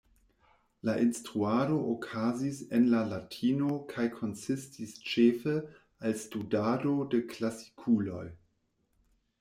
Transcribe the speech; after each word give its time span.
La 0.87 0.93
instruado 1.03 1.75
okazis 1.89 2.61
en 2.79 2.87
la 2.93 3.01
latino 3.11 3.77
kaj 3.93 4.07
konsistis 4.17 4.97
ĉefe 5.11 5.55
el 6.11 6.19
studado 6.25 6.97
de 7.15 7.23
klasikuloj. 7.35 8.27